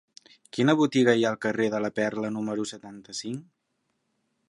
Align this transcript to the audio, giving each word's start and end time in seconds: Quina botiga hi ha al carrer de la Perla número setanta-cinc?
Quina 0.57 0.73
botiga 0.79 1.15
hi 1.19 1.27
ha 1.27 1.27
al 1.33 1.37
carrer 1.47 1.69
de 1.75 1.83
la 1.85 1.93
Perla 2.01 2.35
número 2.39 2.69
setanta-cinc? 2.73 3.45